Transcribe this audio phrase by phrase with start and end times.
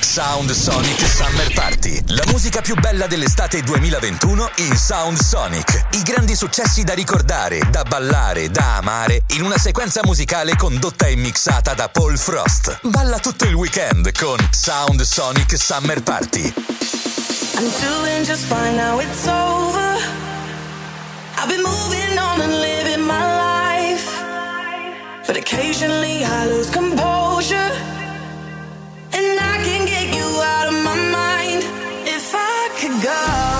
[0.00, 2.02] Sound Sonic Summer Party.
[2.08, 5.86] La musica più bella dell'estate 2021 in Sound Sonic.
[5.92, 11.16] I grandi successi da ricordare, da ballare, da amare in una sequenza musicale condotta e
[11.16, 12.78] mixata da Paul Frost.
[12.82, 16.52] Balla tutto il weekend con Sound Sonic Summer Party.
[17.58, 19.96] I'm doing just fine now it's over.
[21.38, 24.06] I've been moving on and living my life.
[25.26, 27.72] But occasionally I lose composure.
[29.12, 29.45] And I
[32.88, 33.55] could go.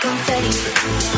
[0.00, 1.17] Confetti.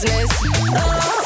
[0.00, 0.30] business.
[0.76, 1.17] Oh.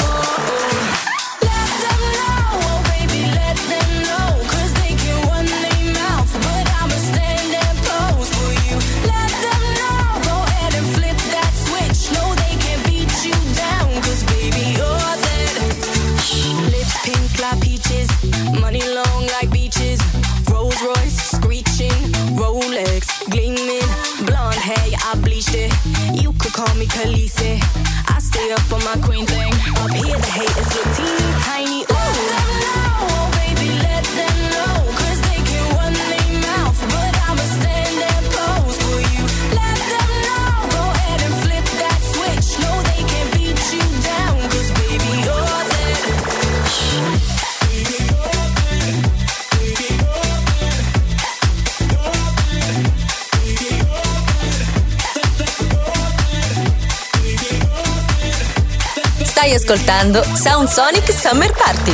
[59.73, 61.93] Ascoltando Sound Sonic Summer Party.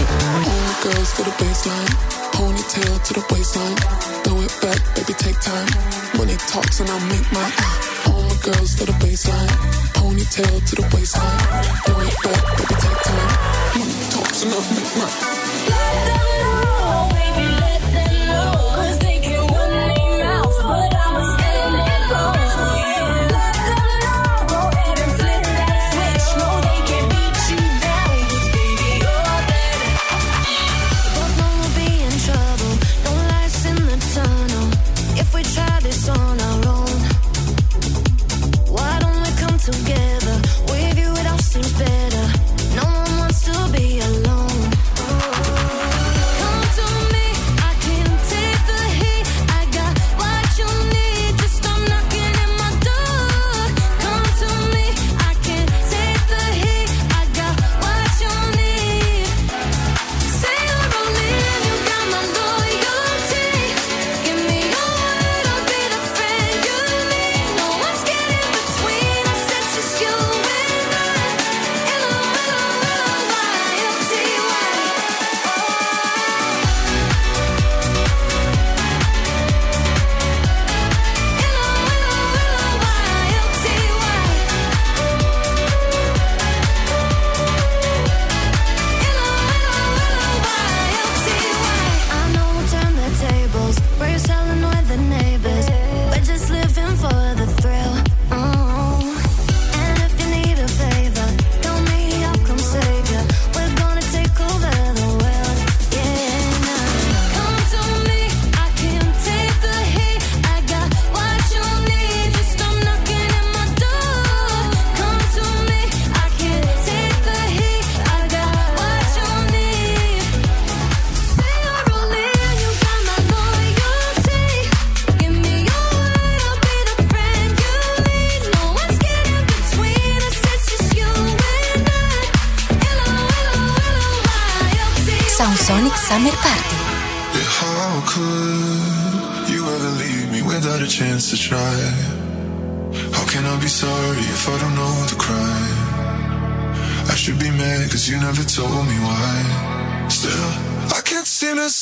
[2.32, 3.76] Ponytail to the waistline,
[4.22, 5.66] throw it back, baby, take time.
[6.16, 7.52] Money talks and I'll make mine.
[8.06, 9.48] All my girls for the baseline,
[9.94, 11.38] ponytail to the waistline,
[11.84, 13.78] throw it back, baby, take time.
[13.78, 15.37] Money talks and I'll make mine.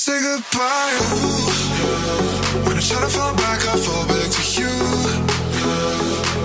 [0.07, 0.99] Say goodbye.
[2.65, 4.75] When I try to fall back, I fall back to you.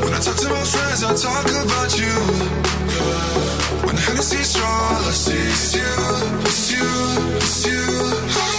[0.01, 2.15] When I talk to my friends, I talk about you.
[3.86, 5.94] When the Hennessy's strong, I see is you,
[6.41, 6.89] it's you,
[7.38, 8.50] it's you.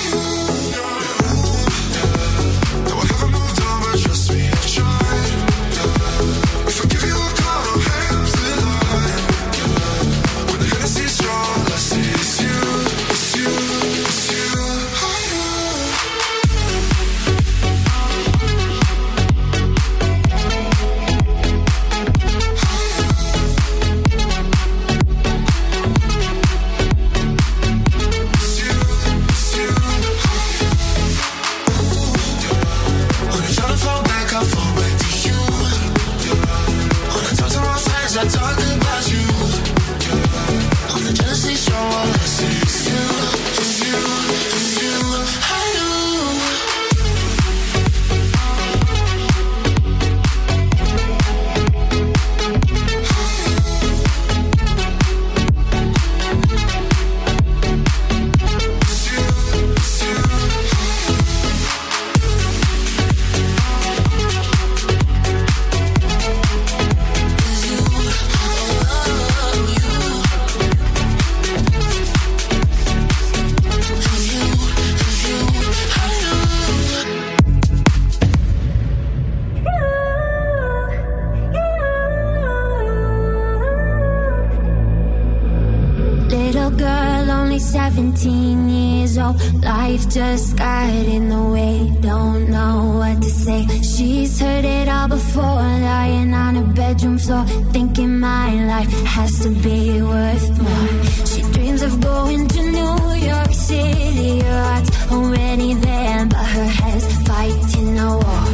[94.02, 99.50] She's heard it all before, lying on her bedroom floor, thinking my life has to
[99.50, 100.88] be worth more.
[101.30, 102.96] She dreams of going to New
[103.30, 108.46] York City, her heart's already there, but her head's fighting a war.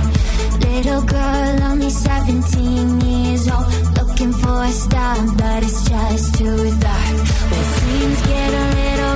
[0.69, 7.17] Little girl, only 17 years old, looking for a star, but it's just too dark.
[7.51, 9.08] Where dreams get a little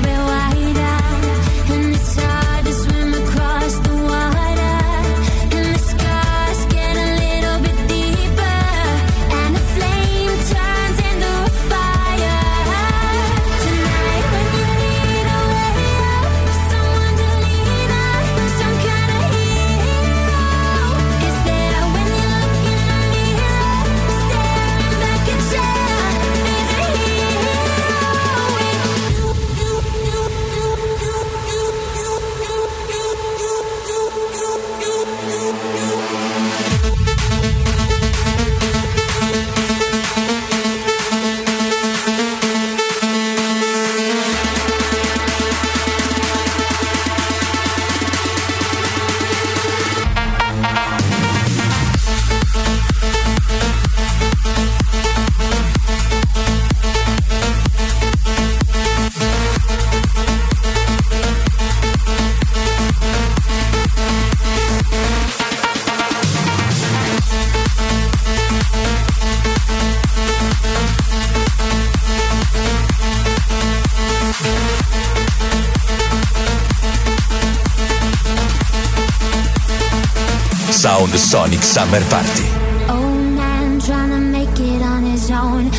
[81.62, 82.44] Summer Party.
[82.90, 85.70] Old man trying to make it on his own.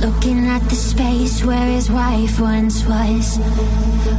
[0.00, 3.38] Looking at the space where his wife once was.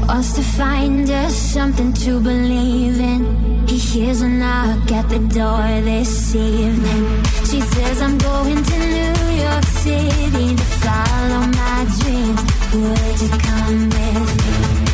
[0.08, 3.68] Wants to find us something to believe in.
[3.68, 7.24] He hears a knock at the door this evening.
[7.50, 12.42] She says, I'm going to New York City to follow my dreams.
[12.74, 14.92] Would you come with me?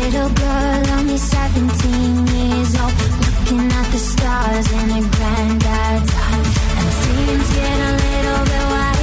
[0.00, 3.15] Little girl, only 17 years old.
[3.46, 6.46] Looking at the stars in a granddad's heart.
[6.78, 8.95] And dreams get a little bit wider.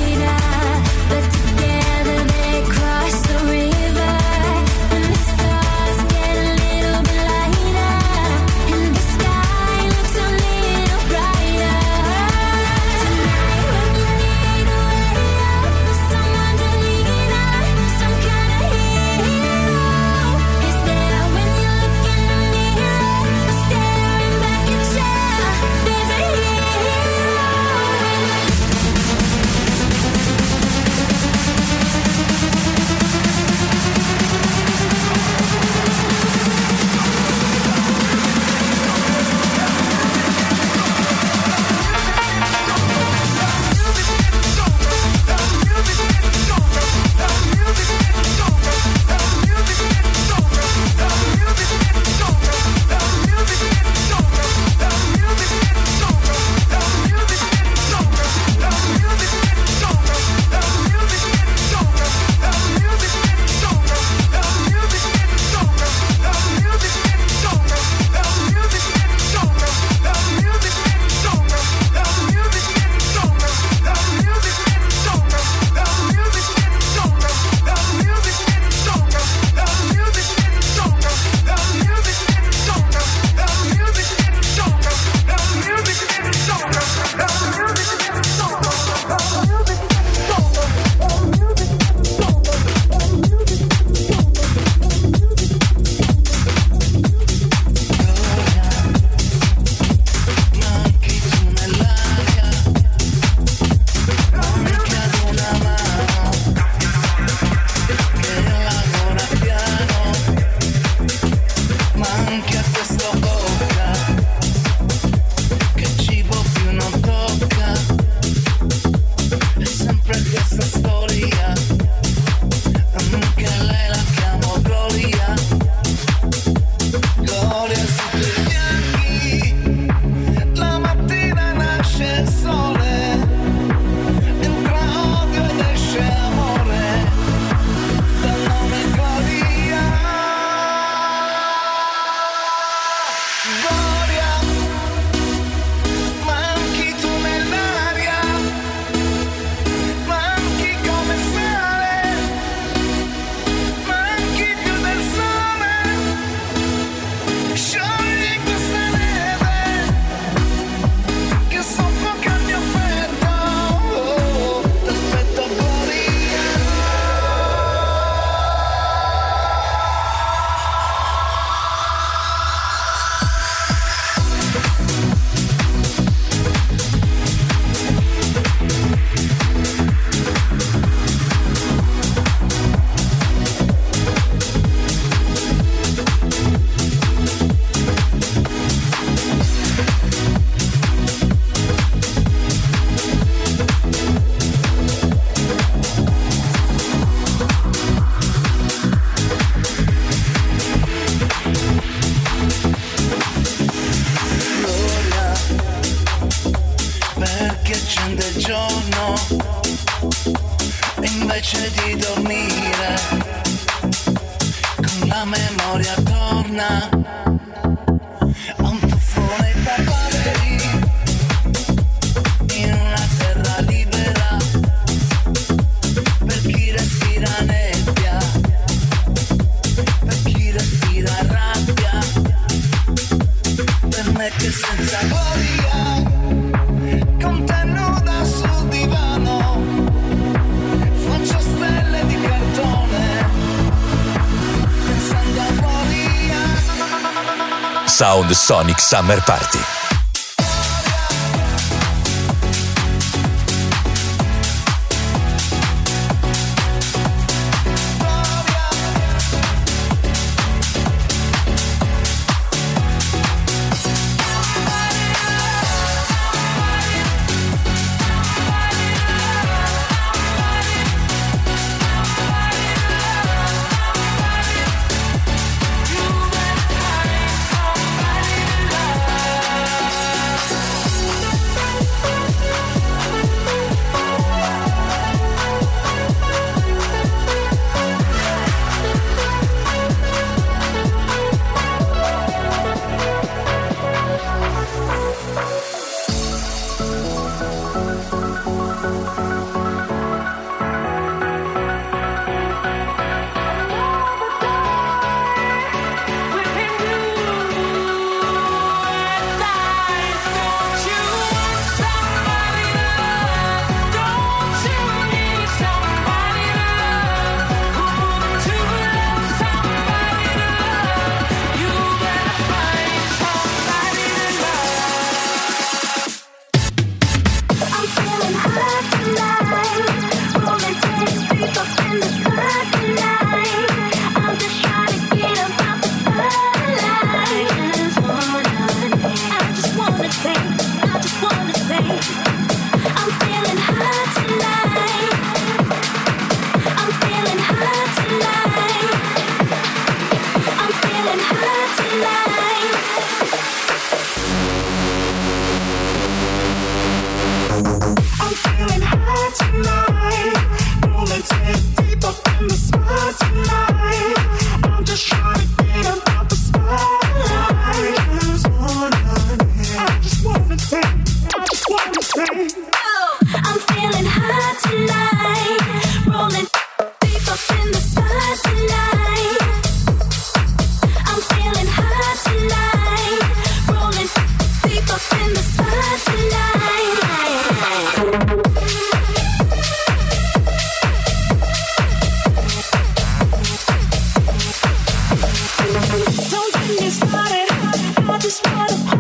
[248.34, 249.73] Sonic Summer Party.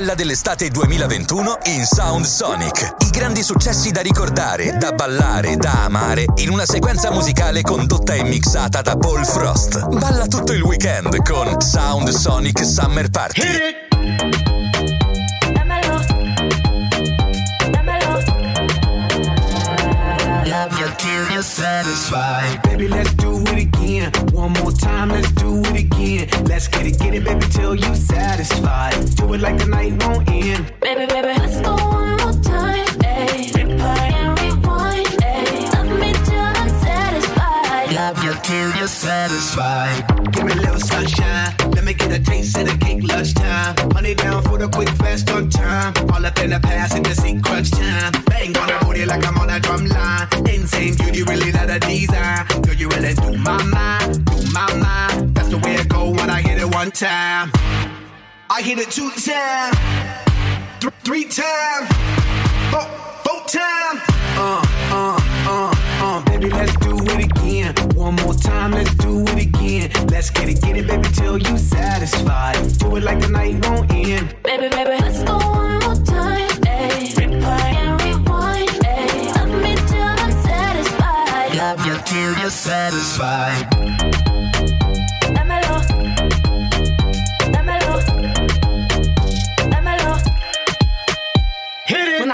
[0.00, 2.94] bella dell'estate 2021 in Sound Sonic.
[3.00, 8.22] I grandi successi da ricordare, da ballare, da amare, in una sequenza musicale condotta e
[8.22, 9.88] mixata da Paul Frost.
[9.88, 13.42] Balla tutto il weekend con Sound Sonic Summer Party.
[15.52, 16.02] Dámelo.
[17.70, 18.22] Dámelo.
[20.46, 22.58] Love you till you're satisfied.
[22.62, 23.19] Baby, let's
[24.00, 24.26] again.
[24.32, 26.44] One more time, let's do it again.
[26.44, 28.94] Let's get it, get it, baby, till you satisfied.
[29.16, 30.72] Do it like the night won't end.
[30.80, 32.86] Baby, baby, let's go one more time.
[33.04, 33.52] Ayy.
[33.52, 35.06] Replay and rewind.
[35.06, 35.72] Ayy.
[35.74, 37.92] Love me till I'm satisfied.
[37.92, 40.32] Love you till you're satisfied.
[40.32, 41.54] Give me a little sunshine.
[41.74, 43.74] Let me get a taste of the cake lunchtime.
[43.94, 45.92] Money down for the quick, fast on time.
[46.12, 48.12] All up in the past in the crunch time.
[48.26, 50.29] Bang on the booty like I'm on a drum line.
[53.42, 55.34] My mind, do my mind.
[55.34, 57.50] That's the way it go when I hit it one time.
[58.50, 59.76] I hit it two times,
[60.80, 61.88] th- three times,
[62.70, 62.82] four,
[63.24, 64.00] four times.
[64.36, 67.74] Uh, uh, uh, uh, baby, let's do it again.
[67.94, 69.90] One more time, let's do it again.
[70.08, 72.56] Let's get it, get it, baby, till you satisfied.
[72.78, 74.34] Do it like the night won't end.
[74.42, 76.09] Baby, baby, let's go one more time.
[82.10, 84.19] Till you're satisfied.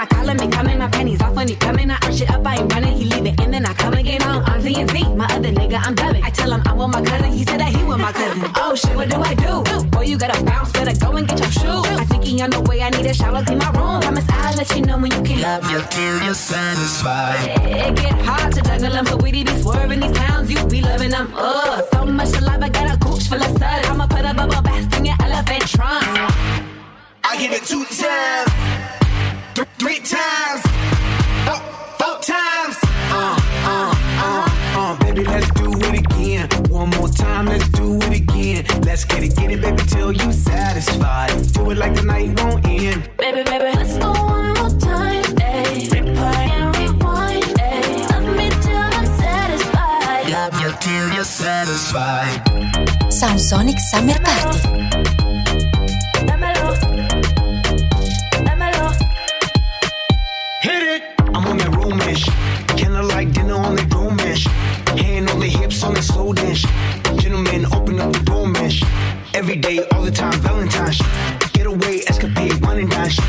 [0.07, 1.89] Call him, he coming, my panties off when he coming.
[1.91, 4.21] I arch it up, I ain't running, he leave it, and then I come again
[4.23, 5.03] on on Z and Z.
[5.15, 6.23] My other nigga, I'm dubbing.
[6.23, 8.49] I tell him I want my cousin, he said that he want my cousin.
[8.55, 9.63] Oh shit, what do I do?
[9.89, 11.97] Boy, you gotta bounce, better go and get your shoes.
[12.01, 14.01] I think he on the way, I need a shower, clean my room.
[14.01, 15.41] Promise I'll let you know when you can.
[15.41, 17.59] Love you till you're satisfied.
[17.63, 21.11] It get hard to juggle them, so we be swerving these pounds, you be loving
[21.11, 21.33] them.
[21.35, 23.85] Ugh, so much saliva, got a gooch full of sud.
[23.85, 26.05] I'ma put a bubble bath in your elephant trunk.
[27.23, 28.51] I give it two times,
[29.57, 30.61] th- three times,
[31.45, 31.59] four,
[31.99, 32.77] four times.
[33.09, 33.33] Uh,
[33.73, 34.45] uh, uh,
[34.77, 36.47] uh, baby, let's do it again.
[36.69, 38.65] One more time, let's do it again.
[38.83, 41.31] Let's get it, get it, baby, till you satisfied.
[41.53, 43.09] Do it like the night won't end.
[43.17, 45.23] Baby, baby, let's go one more time.
[45.23, 45.89] Ayy.
[45.89, 47.43] Replay and rewind.
[47.57, 48.09] Ayy.
[48.11, 50.29] Love me till I'm satisfied.
[50.37, 53.11] Love you till you're satisfied.
[53.11, 55.26] Sound Sonic Summer Party.
[65.77, 66.65] Hips on the slow dish.
[67.21, 68.83] Gentlemen, open up the dome-ish.
[69.33, 71.01] Every day, all the time, Valentine's.
[71.53, 73.19] Getaway, escapade, one and dash.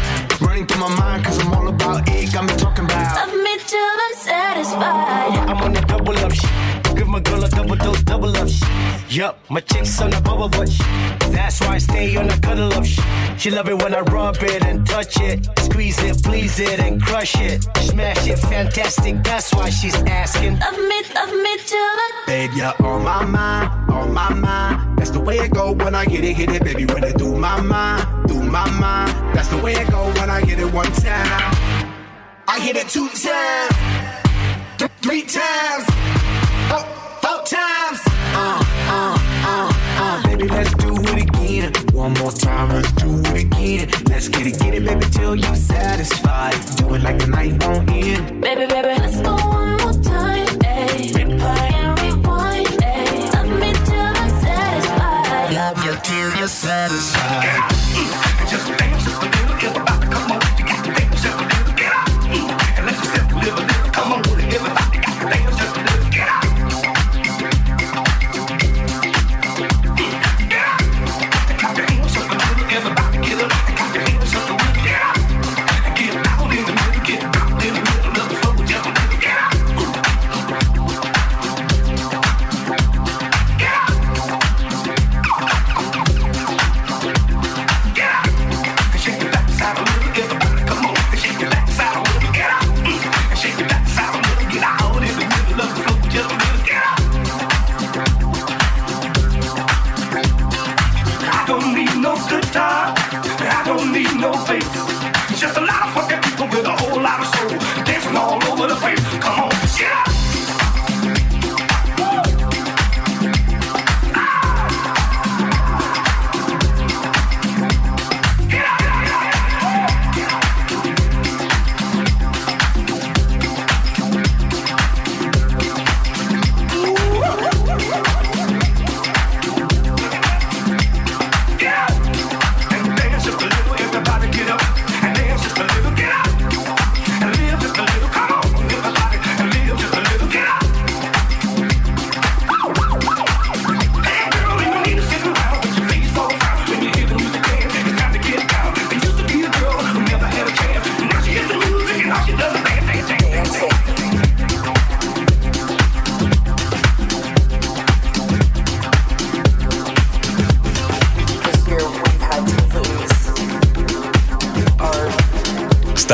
[0.41, 2.33] Running through my mind, cause I'm all about it.
[2.33, 3.29] Got me talking about.
[3.29, 5.33] Love me till I'm satisfied.
[5.51, 6.33] I'm on the double up.
[6.97, 8.49] Give my girl a double dose, double up.
[9.11, 10.87] Yup, my chick's on the bubble butt shit.
[11.33, 13.03] That's why I stay on the cuddle up shit.
[13.39, 15.49] She love it when I rub it and touch it.
[15.61, 17.63] Squeeze it, please it, and crush it.
[17.79, 19.23] Smash it, fantastic.
[19.25, 20.59] That's why she's asking.
[20.59, 24.99] Love me, love me till I'm Babe, you're on my mind, on my mind.
[24.99, 26.85] That's the way it go when I get it, hit it, baby.
[26.85, 29.09] When it do my mind, do my mind.
[29.35, 31.55] That's the way it go when I hit it one time.
[32.47, 33.73] I hit it two times,
[34.77, 35.85] th- three times,
[36.69, 36.85] four,
[37.23, 37.88] four times.
[42.09, 43.91] One more time, let's do it again.
[44.09, 46.57] Let's get it, get it, baby, till you satisfied.
[46.79, 48.41] Do it like the night won't end.
[48.41, 50.47] Baby, baby, let's go one more time.
[50.65, 51.13] Ayy.
[51.13, 52.67] Replay and rewind.
[52.67, 53.35] Ayy.
[53.35, 55.53] Love me till I'm satisfied.
[55.53, 57.61] Love you till you're satisfied.
[58.81, 58.88] I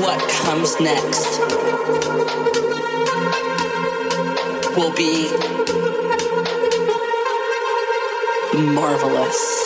[0.00, 1.40] what comes next
[4.76, 5.30] will be
[8.74, 9.65] marvelous.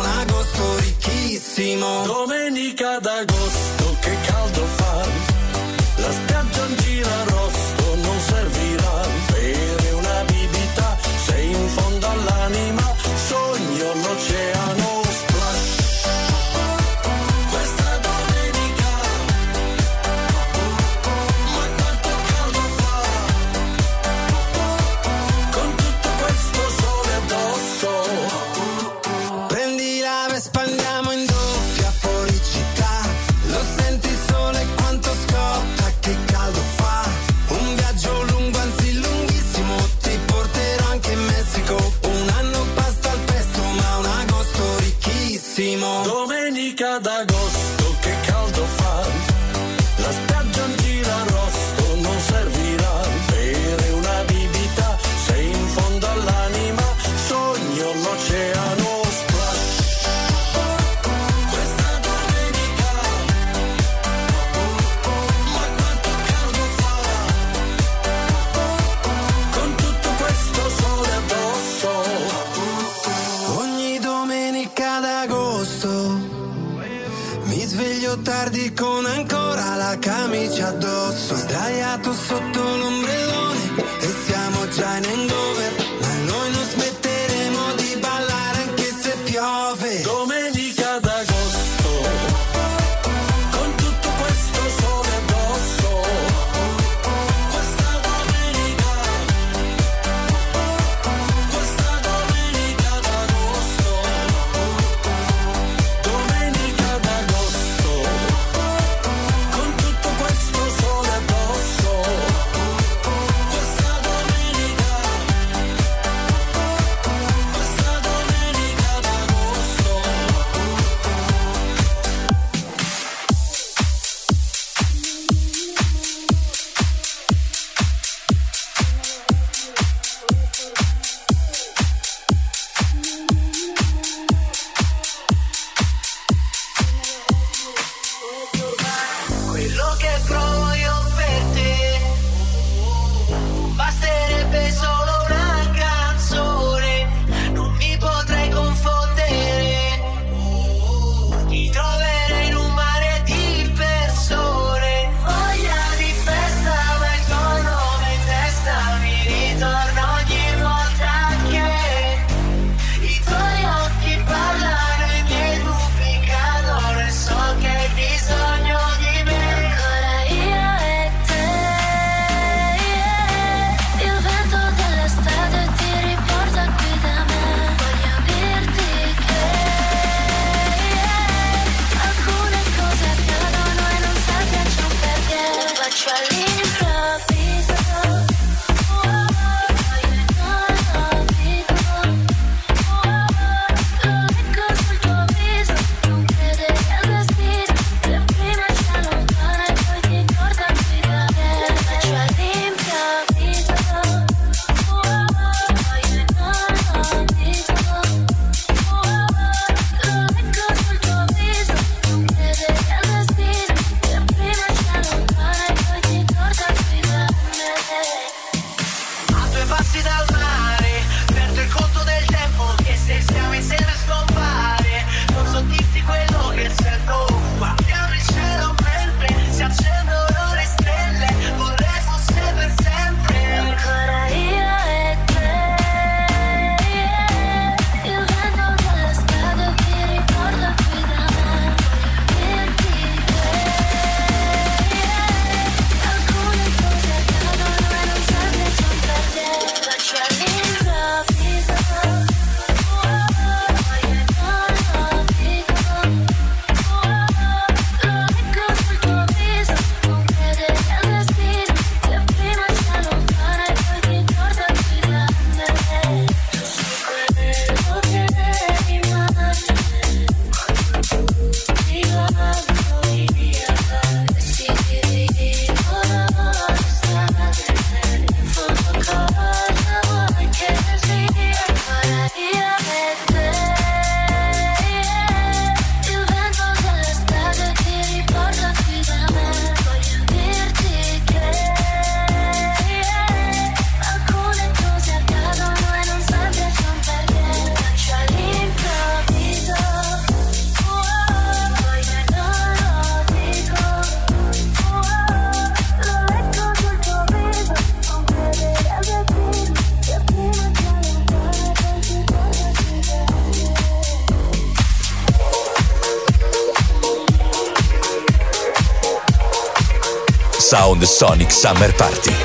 [321.21, 322.40] Sonic Summer Party.